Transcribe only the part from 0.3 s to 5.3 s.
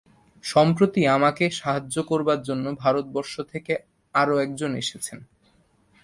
সম্প্রতি আমাকে সাহায্য করবার জন্য ভারতবর্ষ থেকে আর একজন এসেছেন।